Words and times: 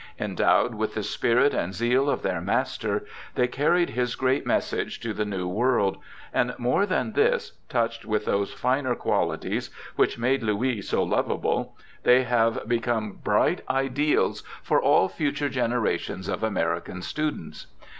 Endowed 0.19 0.73
with 0.73 0.95
the 0.95 1.03
spirit 1.03 1.53
and 1.53 1.75
zeal 1.75 2.09
of 2.09 2.23
their 2.23 2.41
master, 2.41 3.05
they 3.35 3.47
carried 3.47 3.91
his 3.91 4.15
great 4.15 4.47
message 4.47 4.99
to 4.99 5.13
the 5.13 5.25
New 5.25 5.47
World; 5.47 5.99
and 6.33 6.55
more 6.57 6.87
than 6.87 7.11
this, 7.13 7.51
touched 7.69 8.03
with 8.03 8.25
those 8.25 8.51
finer 8.51 8.95
qualities 8.95 9.69
which 9.97 10.17
made 10.17 10.41
Louis 10.41 10.81
so 10.81 11.03
lovable, 11.03 11.77
they 12.01 12.23
have 12.23 12.67
become 12.67 13.19
bright 13.23 13.61
ideals 13.69 14.41
for 14.63 14.81
all 14.81 15.07
future 15.07 15.49
generations 15.49 16.27
of 16.27 16.41
American 16.41 17.03
students. 17.03 17.67